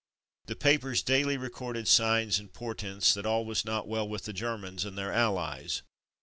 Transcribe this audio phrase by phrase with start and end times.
[0.47, 4.83] The papers daily recorded signs and portents that all was not well with the Germans
[4.83, 5.83] and their Allies.